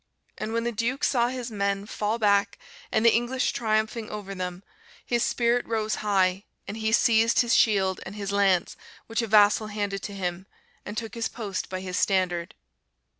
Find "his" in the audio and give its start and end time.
1.27-1.51, 5.05-5.21, 7.41-7.53, 8.15-8.31, 11.13-11.27, 11.81-11.97